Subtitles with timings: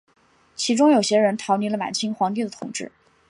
[0.55, 2.91] 其中有些人逃离了满清皇帝的统治。